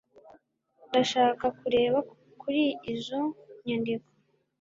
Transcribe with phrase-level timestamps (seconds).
[0.87, 1.97] Ndashaka kureba
[2.41, 2.63] kuri
[2.93, 3.21] izo
[3.65, 4.09] nyandiko.